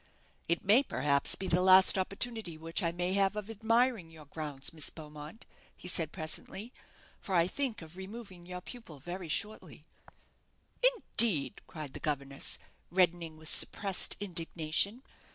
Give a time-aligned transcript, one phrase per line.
[0.47, 4.73] "It may, perhaps, be the last opportunity which I may have of admiring your grounds,
[4.73, 5.45] Miss Beaumont,"
[5.77, 6.73] he said, presently,
[7.19, 9.85] "for I think of removing your pupil very shortly."
[10.95, 12.57] "Indeed!" cried the governess,
[12.89, 15.03] reddening with suppressed indignation.